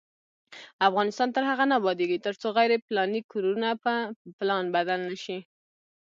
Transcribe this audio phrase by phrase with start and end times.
[0.87, 3.93] افغانستان تر هغو نه ابادیږي، ترڅو غیر پلاني کورونه په
[4.39, 5.37] پلان بدل نشي.